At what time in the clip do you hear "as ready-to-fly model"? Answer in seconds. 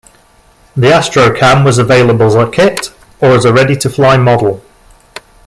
3.35-4.63